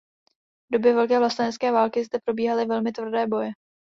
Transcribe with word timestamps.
V 0.69 0.73
době 0.73 0.93
Velké 0.95 1.19
vlastenecké 1.19 1.71
války 1.71 2.05
zde 2.05 2.19
probíhaly 2.25 2.65
velmi 2.65 2.91
tvrdé 2.91 3.27
boje. 3.27 3.51